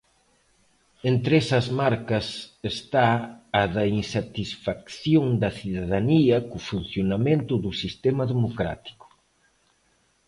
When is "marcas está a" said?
1.81-3.63